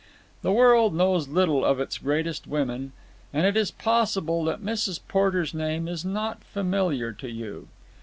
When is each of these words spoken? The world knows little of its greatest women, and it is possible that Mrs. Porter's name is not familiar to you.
The 0.41 0.51
world 0.51 0.95
knows 0.95 1.27
little 1.27 1.63
of 1.63 1.79
its 1.79 1.99
greatest 1.99 2.47
women, 2.47 2.91
and 3.31 3.45
it 3.45 3.55
is 3.55 3.69
possible 3.69 4.43
that 4.45 4.59
Mrs. 4.59 4.99
Porter's 5.07 5.53
name 5.53 5.87
is 5.87 6.03
not 6.03 6.43
familiar 6.43 7.11
to 7.13 7.29
you. 7.29 7.67